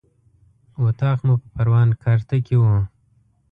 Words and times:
اطاق 0.83 1.19
مو 1.25 1.35
په 1.41 1.47
پروان 1.55 1.89
کارته 2.03 2.35
کې 2.45 2.55
و. 2.59 2.63